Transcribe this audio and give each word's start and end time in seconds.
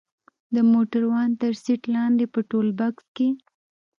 د 0.55 0.57
موټروان 0.71 1.29
تر 1.41 1.51
سيټ 1.63 1.81
لاندې 1.95 2.25
په 2.33 2.39
ټولبکس 2.49 3.05
کښې. 3.15 3.29